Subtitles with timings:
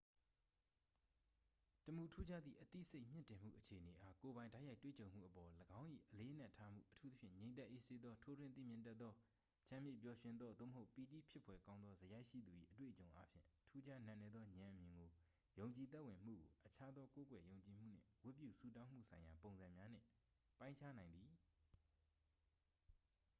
[1.83, 9.13] တစ်မူထူးခြားသည့် အသိစိတ်မြင့်တင်မှုအခြေအနေအား ကိုယ်ပိုင်တိုက်ရိုက်တွေ့ကြုံမှုအပေါ် ၎င်း၏ အလေးအနက်ထားမှု အထူးသဖြင့် ငြိမ်သက်အေးဆေးသော ထိုးထွင်းသိမြင်တတ်သော
[9.67, 15.09] ချမ်းမြေ့ပျော်ရွှင်သော သို့မဟုတ် ပီတိဖြစ်ဖွယ်ကောင်းသော စရိုက်ရှိသူ၏ အတွေ့အကြုံအားဖြင့် ထူးခြားနက်နဲသော ဉာဏ်အမြင်ကို
[15.59, 20.07] ယုံကြည်သက်ဝင်မှုကို အခြားသော ကိုးကွယ်ယုံကြည်မှုနှင့် ဝတ်ပြုဆုတောင်းမှုဆိုင်ရာ ပုံစံများနှင့်
[20.59, 21.29] ပိုင်းခြားနိုင်သည်